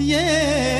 [0.00, 0.77] वतन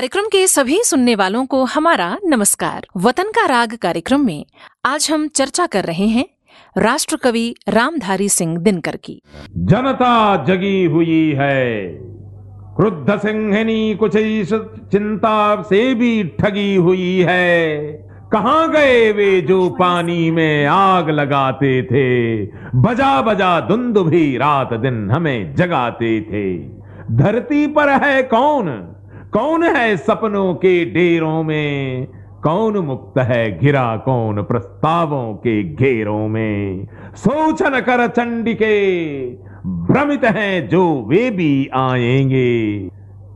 [0.00, 4.46] कार्यक्रम के सभी सुनने वालों को हमारा नमस्कार। वतन का राग कार्यक्रम में
[4.84, 6.26] आज हम चर्चा कर रहे हैं
[6.78, 9.22] राष्ट्र कवि रामधारी सिंह दिनकर की।
[9.56, 11.86] जनता जगी हुई है।
[12.76, 14.12] क्रुद्ध सिंहनी कुछ
[14.92, 17.76] चिंता से भी ठगी हुई है।
[18.32, 22.42] कहाँ गए वे जो पानी में आग लगाते थे?
[22.74, 26.58] बजा बजा धुंध भी रात दिन हमें जगाते थे।
[27.16, 28.96] धरती पर है कौन?
[29.32, 32.06] कौन है सपनों के ढेरों में?
[32.42, 33.96] कौन मुक्त है घिरा?
[33.96, 36.86] कौन प्रस्तावों के घेरों में?
[37.16, 38.90] सोचन कर चंडिके,
[39.66, 42.80] भ्रमित हैं जो वे भी आएँगे।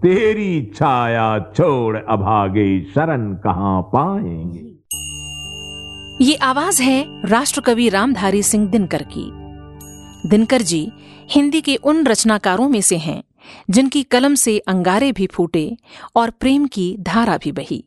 [0.03, 4.75] तेरी छाया छोड़ अभागे, शरण कहाँ पाएँगे?
[6.25, 9.31] ये आवाज़ है राष्ट्र कवि रामधारी सिंह दिनकर की।
[10.29, 10.93] दिनकर जी,
[11.31, 13.23] हिंदी के उन रचनाकारों में से हैं
[13.71, 15.77] जिनकी कलम से अंगारे भी फूटे
[16.17, 17.85] और प्रेम की धारा भी बही।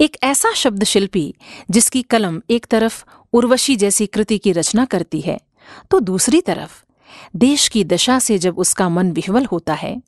[0.00, 1.34] एक ऐसा शब्द शिल्पी
[1.70, 5.40] जिसकी कलम एक तरफ़ उर्वशी जैसी कृति की रचना करती है
[5.90, 6.82] तो दूसरी तरफ़,
[7.36, 10.00] देश की दशा से जब उसका मन विह्वल होता है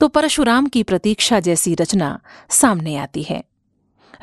[0.00, 2.18] तो परशुराम की प्रतीक्षा जैसी रचना
[2.50, 3.42] सामने आती है।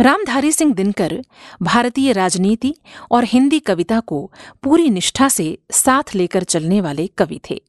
[0.01, 1.15] रामधारी सिंह दिनकर
[1.61, 2.73] भारतीय राजनीति
[3.11, 4.31] और हिंदी कविता को
[4.63, 7.61] पूरी निष्ठा से साथ लेकर चलने वाले कवि थे।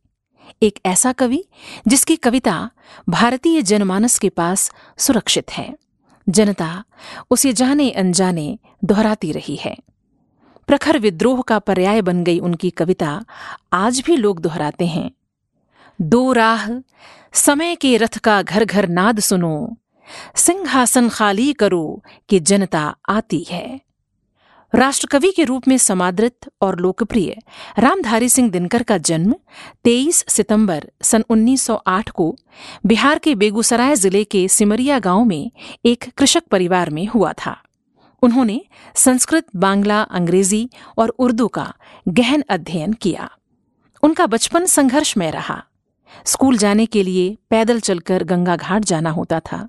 [0.63, 1.45] एक ऐसा कवि,
[1.89, 2.71] जिसकी कविता
[3.09, 5.79] भारतीय जनमानस के पास सुरक्षित है।
[6.29, 6.85] जनता
[7.31, 9.77] उसे जाने अनजाने दोहराती रही है।
[10.67, 13.25] प्रखर विद्रोह का पर्याय बन गई उनकी कविता
[13.73, 15.11] आज भी लोग दोहराते हैं।
[16.01, 16.69] दो राह,
[17.33, 19.77] समय के रथ का घर घर नाद सुनो,
[20.37, 23.81] सिंहासन खाली करो कि जनता आती है।
[24.75, 27.37] राष्ट्रकवि के रूप में समादृत और लोकप्रिय
[27.79, 29.35] रामधारी सिंह दिनकर का जन्म
[29.85, 32.37] 23 सितंबर सन 1908 को
[32.87, 35.51] बिहार के बेगूसराय ज़िले के सिमरिया गाँव में
[35.85, 37.63] एक कृषक परिवार में हुआ था।
[38.23, 38.61] उन्होंने
[38.95, 41.75] संस्कृत, बांग्ला, अंग्रेज़ी और उर्दू का
[42.09, 43.31] गहन अध्ययन किया।
[44.03, 45.65] उनका बचपन संघर्षमय रहा।
[46.25, 49.69] स्कूल जाने के लिए पैदल चलकर गंगा घाट जाना होता था।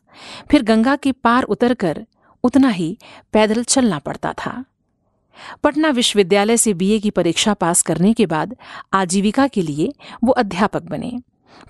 [0.51, 2.06] फिर गंगा के पार उतरकर
[2.44, 2.97] उतना ही
[3.34, 4.63] पैदल चलना पड़ता था।
[5.63, 8.55] पटना विश्वविद्यालय से बीए की परीक्षा पास करने के बाद
[8.93, 9.93] आजीविका के लिए
[10.23, 11.11] वो अध्यापक बने।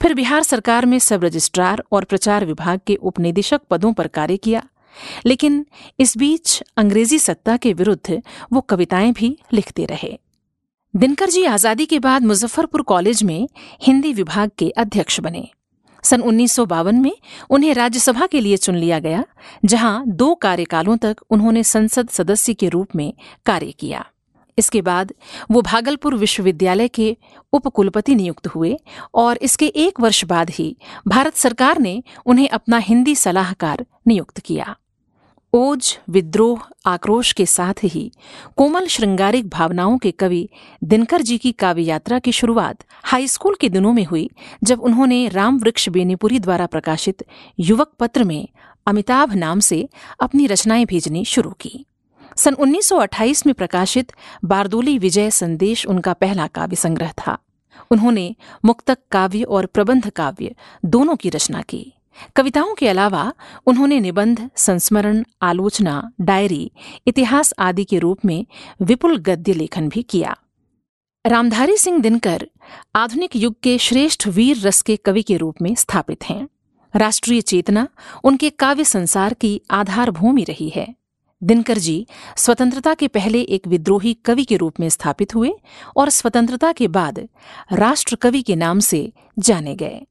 [0.02, 4.64] फिर बिहार सरकार में सब रजिस्ट्रार और प्रचार विभाग के उपनिदेशक पदों पर कार्य किया।
[5.26, 5.66] लेकिन
[6.00, 8.22] इस बीच अंग्रेज़ी सत्ता के विरुद्ध
[8.54, 10.18] वो कविताएँ भी लिखते रहे।
[10.96, 13.48] दिनकर जी आज़ादी के बाद मुजफ्फरपुर कॉलेज में
[13.84, 15.50] हिंदी विभाग के अध्यक्ष बने।
[16.04, 17.12] सन उन्नीस सौ बावन में
[17.50, 19.24] उन्हें राज्यसभा के लिए चुन लिया गया,
[19.66, 23.14] जहाँ दो कार्यकालों तक उन्होंने संसद सदस्य के रूप में
[23.46, 24.06] कार्य किया।
[24.58, 25.14] इसके बाद
[25.52, 27.16] वो भागलपुर विश्वविद्यालय के
[27.54, 28.76] उपकुलपति नियुक्त हुए
[29.16, 30.76] और इसके एक वर्ष बाद ही
[31.08, 34.76] भारत सरकार ने उन्हें अपना हिंदी सलाहकार नियुक्त किया।
[35.54, 38.12] ओज, विद्रोह, आक्रोश के साथ ही
[38.56, 40.50] कोमल श्रृंगारिक भावनाओं के कवि
[40.84, 44.30] दिनकर जी की काव्य यात्रा की शुरुआत हाई स्कूल के दिनों में हुई,
[44.64, 47.26] जब उन्होंने राम वृक्ष बेनीपुरी द्वारा प्रकाशित
[47.60, 48.48] युवक पत्र में
[48.88, 49.90] अमिताभ नाम से
[50.22, 51.86] अपनी रचनाएँ भेजनी शुरू की।
[52.36, 54.12] सन 1928 में प्रकाशित
[54.46, 57.38] बारदोली विजय संदेश उनका पहला काव्य संग्रह था।
[57.92, 58.36] उन्होंने
[58.66, 61.94] मुक्तक काव्य और प्रबंध काव्य दोनों की रचना की।
[62.36, 63.34] कविताओं के अलावा
[63.66, 66.72] उन्होंने निबंध, संस्मरण, आलोचना, डायरी,
[67.08, 68.46] इतिहास आदि के रूप में
[68.82, 70.38] विपुल गद्य लेखन भी किया।
[71.26, 72.50] रामधारी सिंह दिनकर
[72.96, 76.48] आधुनिक युग के श्रेष्ठ वीर रस के कवि के रूप में स्थापित हैं।
[76.96, 77.88] राष्ट्रीय चेतना
[78.24, 80.96] उनके काव्य संसार की आधार भूमि रही है।
[81.44, 82.08] दिनकर जी
[82.38, 85.54] स्वतंत्रता के पहले एक विद्रोही कवि के रूप में स्थापित हुए
[85.98, 87.28] और स्वतंत्रता के बाद
[87.74, 90.02] राष्ट्र कवि के नाम से जाने गए।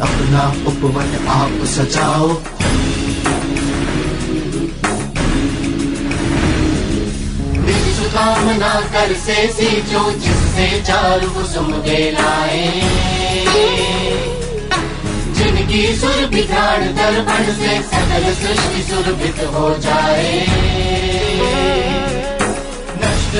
[0.00, 2.42] अपना उपवन आप सजाओ।
[8.08, 11.72] कामना कर से सींचो जिससे चारु कुसुम
[12.12, 12.80] लाए।
[15.34, 21.07] जिनकी सुर बिगाड़ दर्पण से सकल सृष्टि सुरभित हो जाए।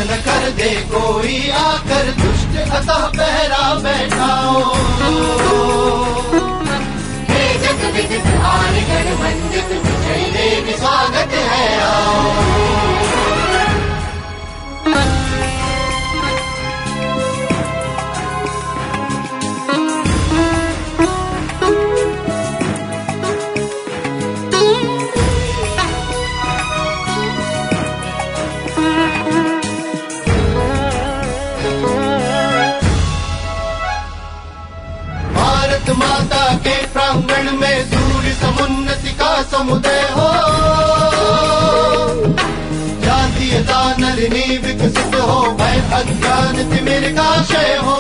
[0.00, 4.74] न कर दे कोई आकर दुष्ट अतः पहरा बैठाओ।
[9.52, 9.72] जग
[10.32, 12.97] देवी स्वागत है। आओ
[37.18, 40.28] प्रांगण में सूर्य समुन्नति का समुदय हो।
[43.04, 47.30] जातीयता नलिनी विकसित हो, भय अज्ञान तिमिर का
[47.82, 47.96] हो।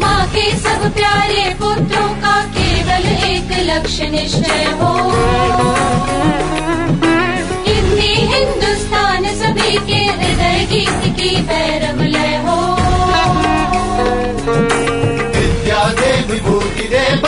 [0.00, 4.92] माँ के सब प्यारे पुत्रों का केवल एक लक्ष्य निश्चय हो।
[7.66, 12.69] हिंदी हिंदुस्तान सभी के हृदय गीत की भैरव लय हो।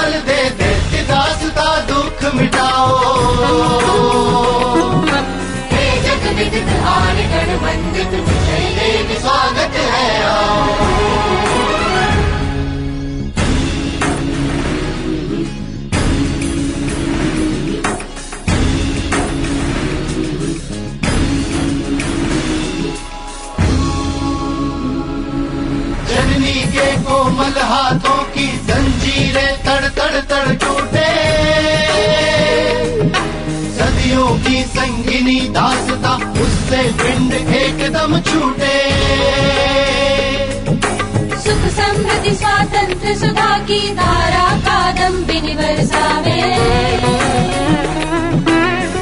[0.03, 2.97] बल दे दास का दुख मिटाओ।
[6.07, 10.81] जग विदित आन गण वंदित विजय स्वागत है। आओ
[26.09, 29.53] जननी के कोमल हाथों की जंजीरें
[30.13, 31.11] तड़ तड़ तड़ टूटे।
[33.77, 38.77] सदियों की संगिनी दासता उससे पिंड एकदम छूटे।
[41.37, 46.41] सुख समृद्धि, स्वातंत्र, सुधा की धारा कादम्बिनी बरसावे।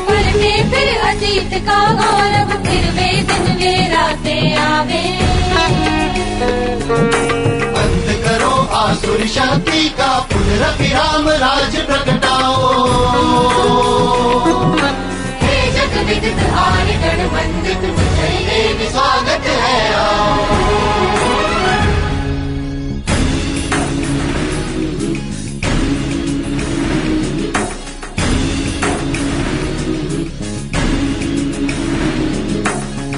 [0.06, 5.04] पलटे फिर अतीत का गौरव, फिर वे दिन वे रातें आवे।
[8.72, 12.68] आसुर शांति का पुनरभिराम राज प्रकटाओ।
[15.42, 16.40] हे जग विदित
[17.02, 19.78] गण वंदित विजय देवी स्वागत है।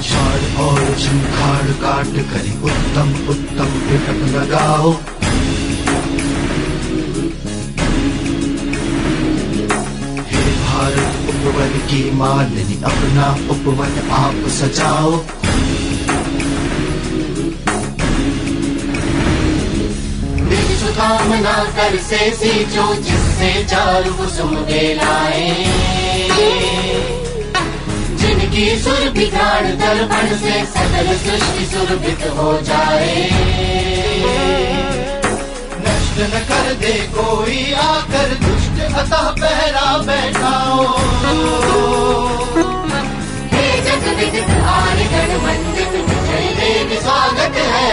[0.01, 4.93] आओ और झंखाड़ काट करी उत्तम उत्तम पिटक लगाओ।
[11.93, 15.25] की मालिनी अपना उपवन आप सजाओ।
[20.93, 22.17] कामना कर से
[22.95, 24.55] जिससे चारु कुसुम
[24.93, 25.65] लाए।
[28.15, 30.65] जिनकी सुर बिगाड़ दर्पण से
[31.17, 33.29] सृष्टि सुरभित हो जाए।
[35.79, 38.62] नष्ट न कर दे कोई आकर दुष्ट
[38.93, 40.83] अतः पहरा बैठाओ।
[43.53, 47.91] हे जग विदित आन गण वंदित विजय देवी स्वागत है।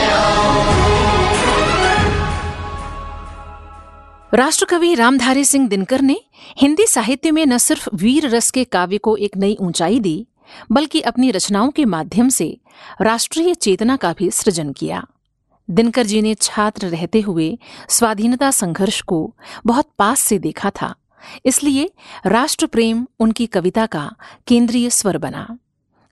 [4.34, 6.20] राष्ट्रकवि रामधारी सिंह दिनकर ने
[6.58, 10.26] हिंदी साहित्य में न सिर्फ़ वीर रस के काव्य को एक नई ऊंचाई दी
[10.72, 12.46] बल्कि अपनी रचनाओं के माध्यम से
[13.02, 15.04] राष्ट्रीय चेतना का भी सृजन किया।
[15.70, 17.56] दिनकर जी ने छात्र रहते हुए
[17.88, 19.34] स्वाधीनता संघर्ष को
[19.66, 20.94] बहुत पास से देखा था।
[21.46, 21.90] इसलिए
[22.26, 24.10] राष्ट्र प्रेम उनकी कविता का
[24.46, 25.46] केंद्रीय स्वर बना।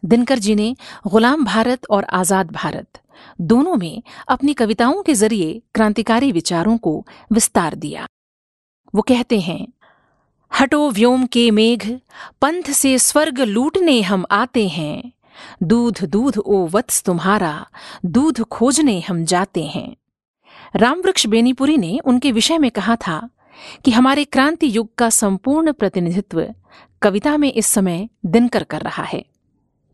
[0.02, 0.74] दिनकर जी ने
[1.06, 3.00] गुलाम भारत और आज़ाद भारत
[3.40, 8.06] दोनों में अपनी कविताओं के ज़रिए क्रांतिकारी विचारों को विस्तार दिया।
[8.94, 9.66] वो कहते हैं,
[10.52, 11.98] हटो व्योम के मेघ,
[12.40, 15.12] पंथ से स्वर्ग लूटने हम आते हैं।
[15.62, 17.66] दूध दूध, ओ वत्स तुम्हारा,
[18.04, 19.96] दूध खोजने हम जाते हैं।
[20.76, 23.30] रामवृक्ष बेनीपुरी ने उनके विषय में कहा था
[23.84, 26.54] कि हमारे क्रांति युग का संपूर्ण प्रतिनिधित्व
[27.02, 29.24] कविता में इस समय दिनकर कर रहा है।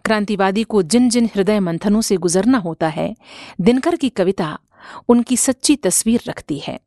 [0.04, 3.16] क्रांतिवादी को जिन जिन हृदय मंथनों से गुजरना होता है,
[3.60, 4.58] दिनकर की कविता
[5.08, 6.80] उनकी सच्ची तस्वीर रखती है।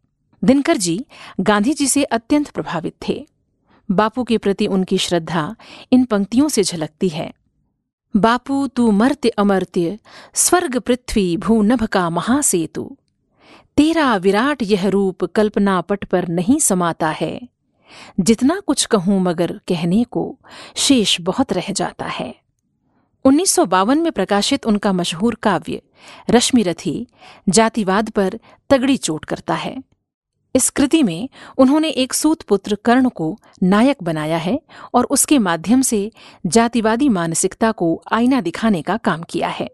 [0.44, 1.06] दिनकर जी
[1.40, 3.28] गांधी जी से अत्यंत प्रभावित थे।
[3.92, 5.56] बापू के प्रति उनकी श्रद्धा
[5.92, 7.34] इन पंक्तियों से झलकती है।
[8.18, 10.00] बापू, तू मर्त्य अमर्त्य,
[10.34, 12.98] स्वर्ग पृथ्वी भूनभ का महासेतु।
[13.78, 17.42] तेरा विराट यह रूप कल्पना पट पर नहीं समाता है।
[18.20, 20.40] जितना कुछ कहूँ मगर कहने को
[20.76, 22.36] शेष बहुत रह जाता है।
[23.26, 25.82] 1952 में प्रकाशित उनका मशहूर काव्य,
[26.30, 27.08] रश्मिरथी,
[27.50, 29.84] जातिवाद पर तगड़ी चोट करता है।
[30.56, 34.62] इस कृति में उन्होंने एक सूत पुत्र कर्ण को नायक बनाया है
[34.94, 36.12] और उसके माध्यम से
[36.46, 39.72] जातिवादी मानसिकता को आईना दिखाने का काम किया है।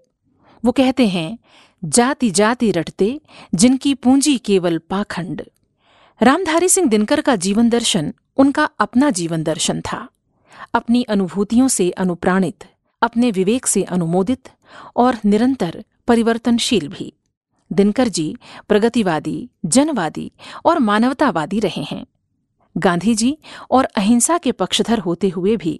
[0.65, 1.37] वो कहते हैं,
[1.85, 3.21] जाति जाति रटते,
[3.55, 5.41] जिनकी पूंजी केवल पाखंड।
[6.21, 10.09] रामधारी सिंह दिनकर का जीवन दर्शन उनका अपना जीवन दर्शन था।
[10.73, 12.65] अपनी अनुभूतियों से अनुप्राणित,
[13.01, 14.49] अपने विवेक से अनुमोदित
[14.95, 17.13] और निरंतर परिवर्तनशील भी।
[17.73, 18.35] दिनकर जी
[18.69, 20.31] प्रगतिवादी, जनवादी
[20.65, 22.05] और मानवतावादी रहे हैं।
[22.75, 23.37] गांधी जी
[23.71, 25.79] और अहिंसा के पक्षधर होते हुए भी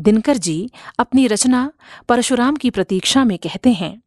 [0.00, 1.70] दिनकर जी अपनी रचना
[2.08, 4.02] परशुराम की प्रतीक्षा में कहते हैं,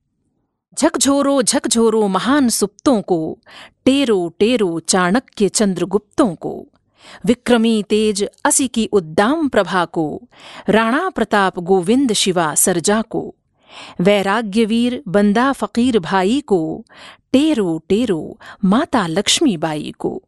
[0.77, 3.37] झकझोरो झकझोरो महान सुप्तों को,
[3.85, 6.67] टेरो टेरो चाणक्य चंद्रगुप्तों को,
[7.25, 10.21] विक्रमी तेज असी की उद्दाम प्रभा को,
[10.69, 13.33] राणा प्रताप गोविंद शिवा सरजा को,
[14.01, 16.85] वैराग्यवीर बंदा फकीर भाई को
[17.33, 20.23] टेरो टेरो माता लक्ष्मी बाई को।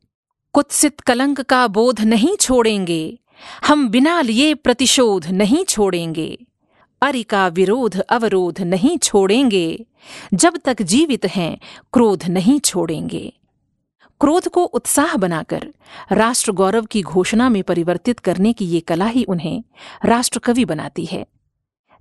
[0.54, 3.20] कुत्सित कलंक का बोध नहीं छोड़ेंगे,
[3.68, 6.46] हम बिना लिए प्रतिशोध नहीं छोड़ेंगे।
[7.02, 9.86] अरि का विरोध, अवरोध नहीं छोड़ेंगे,
[10.34, 11.58] जब तक जीवित हैं,
[11.94, 13.34] क्रोध नहीं छोड़ेंगे।
[14.22, 15.68] क्रोध को उत्साह बनाकर,
[16.12, 19.64] राष्ट्र गौरव की घोषणा में परिवर्तित करने की ये कला ही उन्हें
[20.06, 21.26] राष्ट्रकवि बनाती है।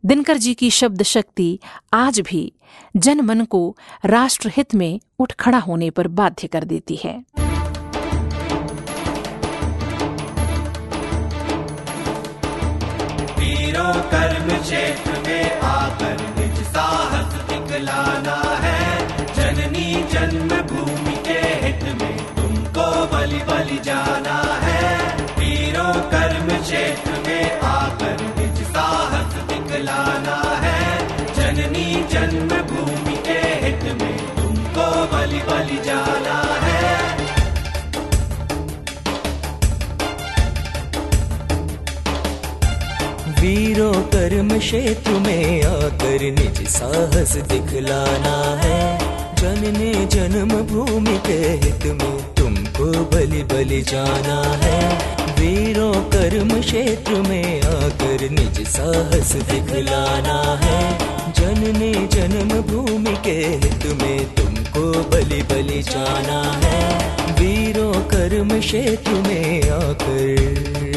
[0.07, 1.59] दिनकर जी की शब्द शक्ति
[1.93, 2.52] आज भी
[2.97, 7.25] जनमन को राष्ट्रहित में उठ खड़ा होने पर बाध्य कर देती है।
[21.26, 28.38] के हित में तुमको बलि जाना है। वीरों कर्म क्षेत्र में आकर
[29.78, 30.80] दिखलाना है।
[31.35, 36.87] जननी जन्म भूमि के हित में तुमको बलि बलि जाना है।
[43.40, 48.80] वीरों, कर्म क्षेत्र में आकर निज साहस दिखलाना है।
[49.37, 57.62] जनने जन्म भूमि के हित में तुमको बलि बलि जाना है। वीरों, कर्म क्षेत्र में
[57.62, 60.99] आकर निज साहस दिखलाना है।
[61.33, 66.80] जनने जन्म भूमि के हित में तुमको बलि बलि जाना है।
[67.33, 70.88] वीरों, कर्म क्षेत्र में आकर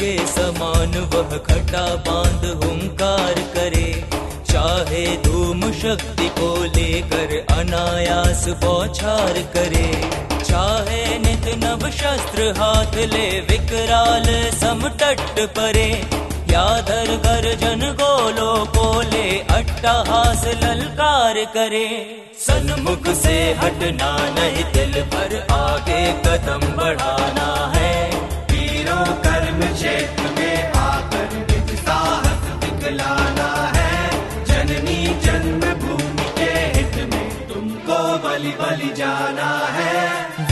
[0.00, 4.04] के समान, वह खटा बाँध हुंकार करे।
[4.50, 10.10] चाहे धूम शक्ति को लेकर अनायास बौछार करे।
[10.44, 16.20] चाहे नित नव शस्त्र हाथ ले विकराल समटट परे।
[16.80, 21.88] धर गर्जन गोलो बोले अट्टहास ललकार करे।
[22.38, 28.10] सन्मुख से हटना नहीं, दिल भर आगे कदम बढ़ाना है।
[28.50, 29.39] वीरों कर्म
[29.80, 33.46] क्षेत्र में आकर निज साहस दिखलाना
[33.76, 33.92] है
[34.48, 39.94] जननी जन्म भूमि के हित में तुमको बलि बलि जाना है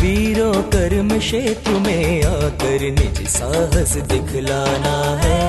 [0.00, 5.40] वीरों, कर्म क्षेत्र में आकर निज साहस दिखलाना है।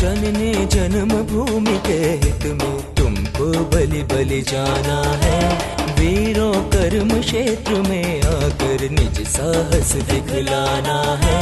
[0.00, 8.22] जनने जन्म भूमि के हित में तुमको बलि बलि जाना है। वीरों, कर्म क्षेत्र में
[8.22, 11.40] आकर निज साहस दिखलाना है।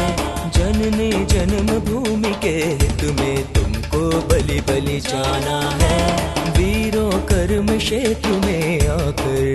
[0.51, 5.99] जनने जन्म भूमि के हित में तुमको बलि बलि जाना है।
[6.51, 9.53] वीरों, कर्म क्षेत्र में आकर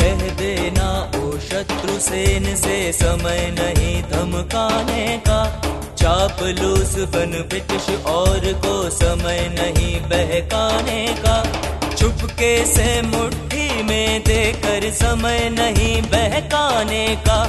[0.00, 5.40] कह देना, ओ शत्रु सेन से समय नहीं धमकाने का।
[5.96, 11.36] चापलूस बन ब्रिटिश और को समय नहीं बहकाने का।
[12.00, 17.40] चुपके से मुट्ठी में देकर समय नहीं बहकाने का।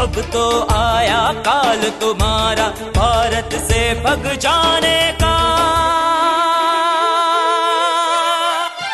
[0.00, 5.34] अब तो आया काल तुम्हारा भारत से भग जाने का।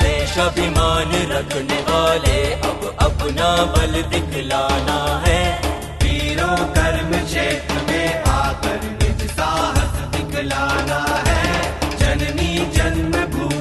[0.02, 5.42] देश अभिमान रखने वाले अब अपना बल दिखलाना है।
[6.02, 11.44] वीरों, कर्म क्षेत्र में आकर निज साहस दिखलाना है।
[11.96, 13.59] जननी जन्मभूमि के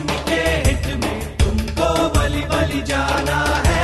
[2.82, 3.80] जाना है।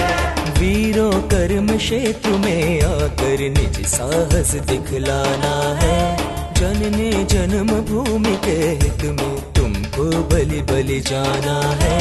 [0.59, 6.17] वीरों, कर्म क्षेत्र में आकर निज साहस दिखलाना है।
[6.53, 11.99] जनने जन्म भूमि के हित में तुमको बलि बलि जाना है।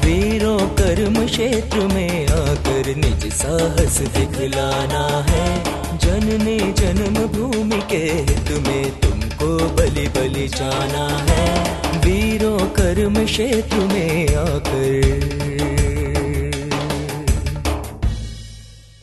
[0.00, 5.64] वीरों, कर्म क्षेत्र में आकर निज साहस दिखलाना है।
[5.98, 11.46] जनने जन्म भूमि के हित में तुमको बलि बलि जाना है।
[11.98, 15.32] वीरों, कर्म क्षेत्र में आकर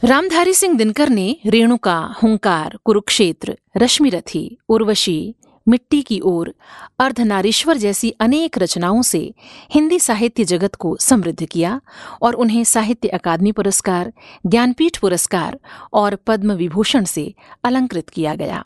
[0.04, 5.36] रामधारी सिंह दिनकर ने रेणुका, हुंकार, कुरुक्षेत्र, रश्मिरथी, उर्वशी,
[5.68, 6.56] मिट्टी की ओर,
[7.00, 9.34] अर्धनारीश्वर जैसी अनेक रचनाओं से
[9.74, 11.82] हिंदी साहित्य जगत को समृद्ध किया
[12.22, 14.14] और उन्हें साहित्य अकादमी पुरस्कार,
[14.46, 15.60] ज्ञानपीठ पुरस्कार
[15.94, 18.66] और पद्म विभूषण से अलंकृत किया गया।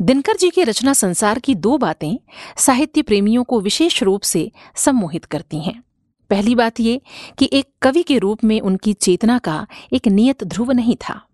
[0.00, 2.18] दिनकर जी के रचना संसार की दो बातें
[2.56, 5.82] साहित्य प्रेमियों को विशेष रूप से सम्मोहित करती हैं।
[6.30, 7.00] पहली बात ये
[7.38, 11.26] कि एक कवि के रूप में उनकी चेतना का एक नियत ध्रुव नहीं था।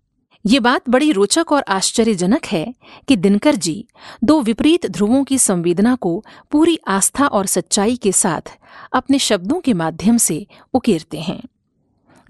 [0.45, 2.75] ये बात बड़ी रोचक और आश्चर्यजनक है
[3.07, 3.87] कि दिनकर जी
[4.23, 8.57] दो विपरीत ध्रुवों की संवेदना को पूरी आस्था और सच्चाई के साथ
[8.93, 11.43] अपने शब्दों के माध्यम से उकेरते हैं।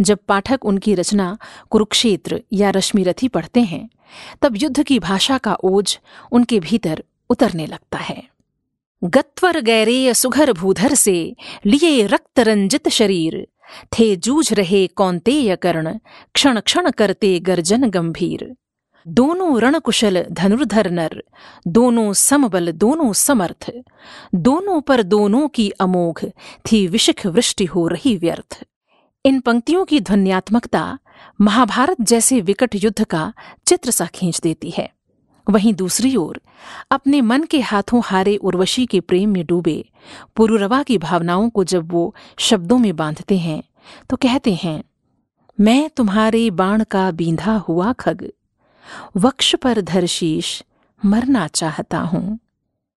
[0.02, 1.38] जब पाठक उनकी रचना
[1.70, 3.90] कुरुक्षेत्र या रश्मिरथी पढ़ते हैं,
[4.42, 6.00] तब युद्ध की भाषा का ओज
[6.32, 8.31] उनके भीतर उतरने लगता है।
[9.04, 13.48] गत्वर गैरेय सुघर भूधर से लिए रक्त रंजित शरीर।
[13.94, 15.94] थे जूझ रहे कौंतेय कर्ण
[16.34, 18.56] क्षण क्षण करते गर्जन गंभीर।
[19.08, 21.24] दोनों रणकुशल धनुर्धर नर,
[21.68, 23.72] दोनों समबल, दोनों समर्थ।
[24.36, 26.26] दोनों पर दोनों की अमोघ,
[26.72, 28.64] थी विशिख वृष्टि हो रही व्यर्थ।
[29.26, 31.00] इन पंक्तियों की ध्वन्यात्मकता
[31.42, 33.34] महाभारत जैसे विकट युद्ध का
[33.68, 34.90] चित्र सा खींच देती है।
[35.48, 36.42] वहीं दूसरी ओर,
[36.92, 39.84] अपने मन के हाथों हारे उर्वशी के प्रेम में डूबे,
[40.36, 43.64] पुरुरवा की भावनाओं को जब वो शब्दों में बांधते हैं
[44.10, 44.84] तो कहते हैं,
[45.60, 48.32] मैं तुम्हारे बाण का बींधा हुआ खग।
[49.18, 50.64] वक्ष पर धरशीश
[51.06, 52.40] मरना चाहता हूँ।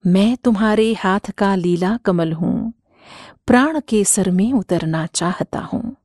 [0.05, 2.73] मैं तुम्हारे हाथ का लीला कमल हूँ।
[3.47, 5.95] प्राण के सर में उतरना चाहता हूँ।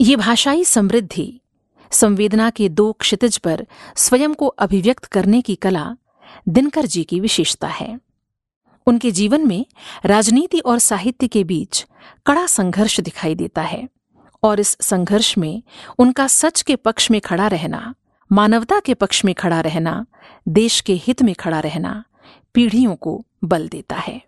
[0.00, 1.39] ये भाषाई समृद्धि
[1.90, 5.86] संवेदना के दो क्षितिज पर स्वयं को अभिव्यक्त करने की कला
[6.48, 7.98] दिनकर जी की विशेषता है।
[8.86, 9.64] उनके जीवन में
[10.06, 11.86] राजनीति और साहित्य के बीच
[12.26, 13.88] कड़ा संघर्ष दिखाई देता है
[14.42, 15.62] और इस संघर्ष में
[15.98, 17.94] उनका सच के पक्ष में खड़ा रहना,
[18.30, 20.04] मानवता के पक्ष में खड़ा रहना,
[20.48, 22.02] देश के हित में खड़ा रहना
[22.54, 24.20] पीढ़ियों को बल देता है।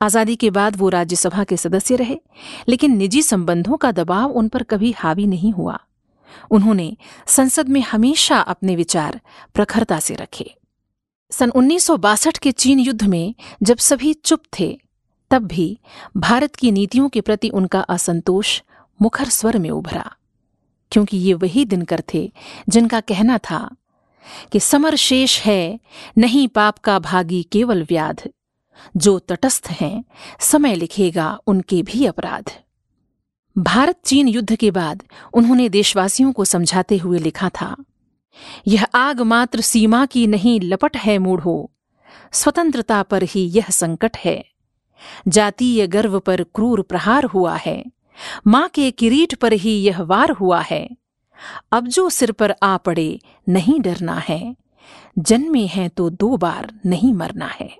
[0.00, 2.16] आज़ादी के बाद वो राज्यसभा के सदस्य रहे,
[2.68, 5.78] लेकिन निजी संबंधों का दबाव उन पर कभी हावी नहीं हुआ।
[6.50, 9.20] उन्होंने संसद में हमेशा अपने विचार
[9.54, 10.54] प्रखरता से रखे।
[11.30, 14.80] सन 1962 के चीन युद्ध में जब सभी चुप थे,
[15.30, 15.78] तब भी
[16.16, 18.62] भारत की नीतियों के प्रति उनका असंतोष
[19.02, 20.12] मुखर स्वर में उभरा,
[20.92, 22.32] क्योंकि ये वही दिनकर थे
[22.68, 23.76] जिनका कहना था
[24.52, 25.80] कि समर शेष है,
[26.18, 28.22] नहीं पाप का भागी केवल व्याध।
[28.96, 30.04] जो तटस्थ हैं,
[30.40, 32.63] समय लिखेगा उनके भी अपराध।
[33.56, 35.02] भारत चीन युद्ध के बाद
[35.34, 37.76] उन्होंने देशवासियों को समझाते हुए लिखा था,
[38.66, 41.70] यह आग मात्र सीमा की नहीं, लपट है मूढ़ो।
[42.32, 44.44] स्वतंत्रता पर ही यह संकट है।
[45.28, 47.84] जातीय गर्व पर क्रूर प्रहार हुआ है।
[48.46, 50.88] माँ के किरीट पर ही यह वार हुआ है।
[51.72, 54.56] अब जो सिर पर आ पड़े, नहीं डरना है।
[55.18, 57.70] जन्मे हैं तो दो बार नहीं मरना है।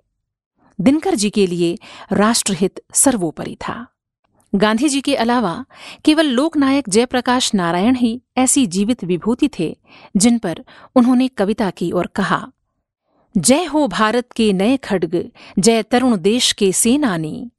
[0.81, 1.79] दिनकर जी के लिए
[2.13, 3.87] राष्ट्रहित सर्वोपरि था।
[4.57, 5.65] गांधी जी के अलावा
[6.05, 9.79] केवल लोकनायक जयप्रकाश नारायण ही ऐसी जीवित विभूति थे,
[10.17, 10.65] जिन पर
[10.95, 12.53] उन्होंने कविता की और कहा,
[13.37, 17.51] जय हो भारत के नए खड्ग, जय तरुण देश के सेनानी,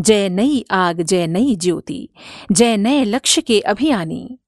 [0.00, 2.08] जय नई आग, जय नई ज्योति,
[2.52, 4.38] जय नए लक्ष्य के अभियानी।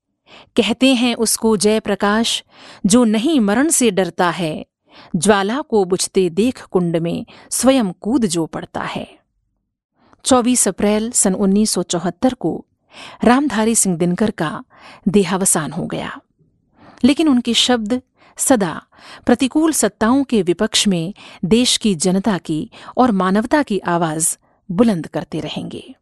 [0.56, 2.44] कहते हैं उसको जय प्रकाश
[2.86, 4.66] जो नहीं मरण से डरता है,
[5.16, 9.19] ज्वाला को बुझते देख कुंड में स्वयं कूद जो पड़ता है।
[10.24, 12.66] 24 अप्रैल सन 1974 को
[13.24, 14.64] रामधारी सिंह दिनकर का
[15.08, 16.20] देहावसान हो गया।
[17.04, 18.02] लेकिन उनके शब्द
[18.36, 18.82] सदा
[19.26, 24.36] प्रतिकूल सत्ताओं के विपक्ष में देश की जनता की और मानवता की आवाज़
[24.70, 25.94] बुलंद करते रहेंगे।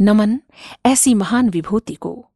[0.00, 0.40] नमन
[0.86, 2.30] ऐसी महान विभूति को।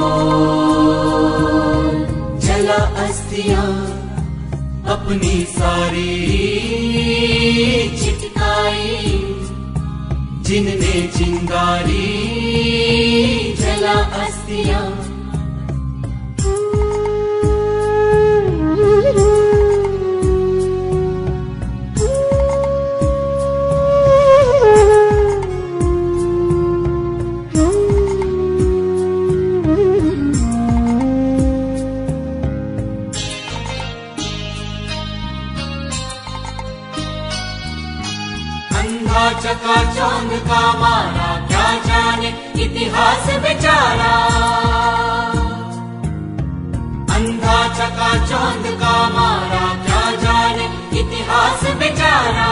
[2.38, 3.70] जला अस्थियाँ
[4.96, 6.14] अपनी सारी
[8.02, 8.98] चिटकाई।
[10.46, 12.08] जिनने चिंगारी,
[13.60, 14.91] जला अस्थियाँ
[39.22, 42.28] अंधा चका चौंध का मारा, क्या जाने
[42.62, 44.14] इतिहास बेचारा।
[47.16, 50.66] अंधा चका चौंध का मारा, क्या जाने
[51.00, 52.48] इतिहास बेचारा।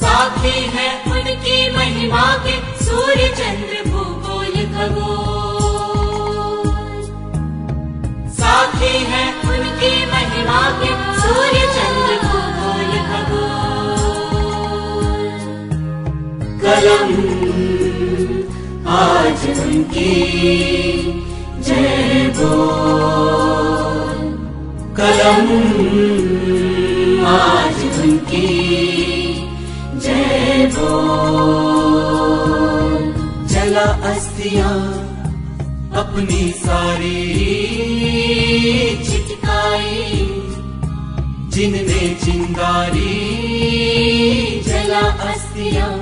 [0.00, 6.66] साथी है उनकी महिमा के सूर्य चंद्र भूगोल खगोल
[8.40, 11.97] साथी है उनकी महिमा के सूर्य चंद्र
[16.68, 17.12] कलम
[18.94, 20.16] आज उनकी
[21.66, 24.18] जय बोल
[24.98, 25.46] कलम।
[27.26, 28.50] आज उनकी
[30.04, 31.08] जय बोल
[33.48, 34.76] जला अस्थियाँ
[36.02, 37.22] अपनी सारी
[39.08, 40.04] चिटकाई।
[41.48, 43.16] जिनने चिंगारी,
[44.66, 45.92] जला अस्थियाँ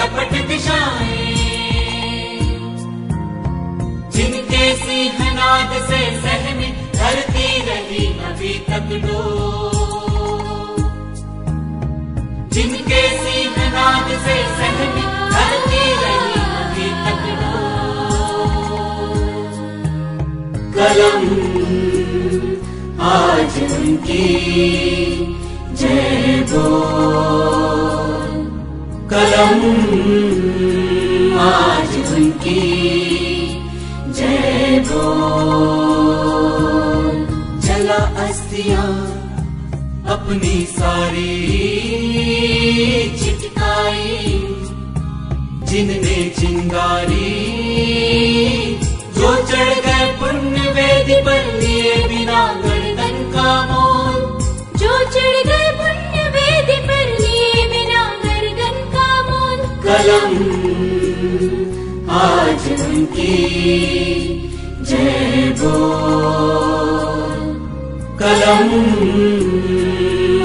[0.00, 1.28] लपट दिशाएँ।
[4.16, 10.78] जिनके सिंहनाद से सहमी धरती रही अभी तक डोर
[12.54, 18.68] जिनके सिंहनाद से सहमी धरती रही अभी तक डोर
[20.76, 21.22] कलम
[23.12, 24.26] आज उनकी
[25.82, 27.69] जय बोल
[29.12, 29.62] कलम।
[31.40, 32.60] आज उनकी
[34.12, 35.30] जय बोल।
[37.60, 38.82] जला अस्थिया
[40.14, 41.32] अपनी सारी
[43.18, 44.44] चिटकाई।
[45.68, 47.19] जिनने चिंगारी
[62.20, 63.36] आज उनकी
[64.90, 67.44] जय बोल
[68.22, 68.72] कलम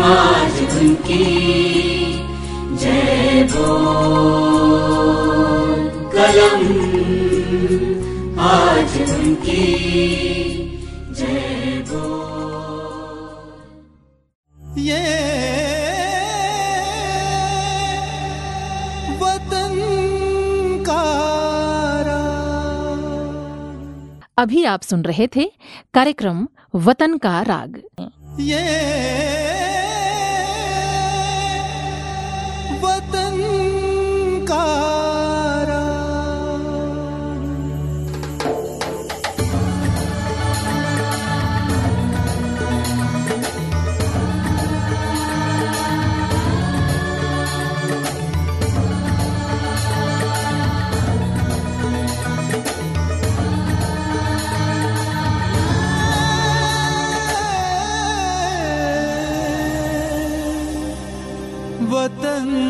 [0.09, 1.25] आज उनकी
[2.83, 4.63] जय बोल
[6.15, 6.63] कलम
[8.49, 9.65] आज उनकी
[11.19, 12.13] जय बोल
[14.88, 15.03] ये
[19.21, 19.75] वतन
[20.88, 21.01] का
[24.38, 25.43] अभी आप सुन रहे थे
[25.93, 27.82] कार्यक्रम वतन का राग।
[28.39, 28.63] ये
[62.36, 62.64] वतन